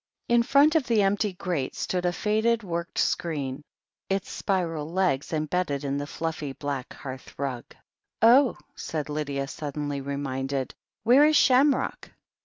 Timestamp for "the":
0.87-1.03, 5.99-6.07